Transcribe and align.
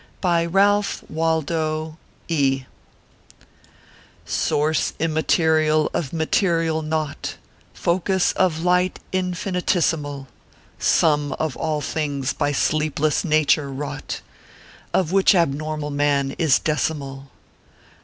BY 0.19 0.47
RALPH 0.47 1.03
WALDO 1.11 1.95
E 2.27 2.65
Source 4.25 4.93
immaterial 4.97 5.91
of 5.93 6.11
material 6.11 6.81
naught, 6.81 7.35
Focus 7.75 8.31
of 8.31 8.63
light 8.63 8.97
infinitesimal, 9.11 10.27
Sum 10.79 11.33
of 11.33 11.55
all 11.55 11.81
things 11.81 12.33
by 12.33 12.51
sleepless 12.51 13.23
Nature 13.23 13.69
wrought, 13.71 14.21
Of 14.91 15.11
which 15.11 15.35
abnormal 15.35 15.91
man 15.91 16.31
is 16.39 16.57
decimal. 16.57 17.29